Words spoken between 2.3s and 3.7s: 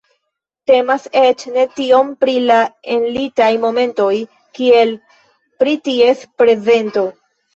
la enlitaj